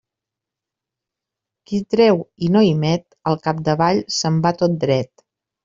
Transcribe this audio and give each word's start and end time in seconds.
Qui 1.67 1.83
treu 1.95 2.25
i 2.47 2.51
no 2.57 2.65
hi 2.69 2.73
met, 2.87 3.05
al 3.33 3.39
capdavall 3.47 4.05
se'n 4.19 4.43
va 4.49 4.57
tot 4.65 4.77
dret. 4.89 5.27